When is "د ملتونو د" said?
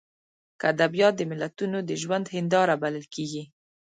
1.17-1.91